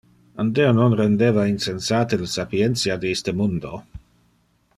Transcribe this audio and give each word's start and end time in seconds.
An 0.43 0.47
Deo 0.55 0.71
non 0.77 0.95
rendeva 1.01 1.43
insensate 1.51 2.19
le 2.23 2.27
sapientia 2.37 2.95
de 3.01 3.07
iste 3.15 3.37
mundo? 3.43 3.73